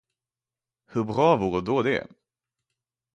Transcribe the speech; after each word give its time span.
Hur 0.87 1.03
bra 1.05 1.35
vore 1.37 1.61
då 1.61 1.81
det. 1.83 2.07